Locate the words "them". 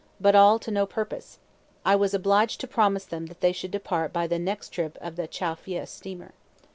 3.05-3.27